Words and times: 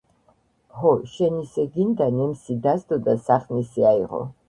ჰო, 0.77 0.93
შენ 1.17 1.35
ისე 1.43 1.67
გინდა- 1.77 2.09
ნემსი 2.17 2.59
დასდო 2.67 3.03
და 3.11 3.19
სახნისი 3.31 3.91
აიღო. 3.97 4.29